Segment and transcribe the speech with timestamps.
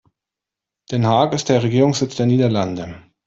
[0.91, 3.03] Den Haag ist der Regierungssitz der Niederlande.